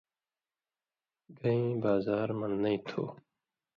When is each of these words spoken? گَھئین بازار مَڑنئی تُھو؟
گَھئین 1.37 1.65
بازار 1.83 2.27
مَڑنئی 2.39 2.77
تُھو؟ 2.87 3.03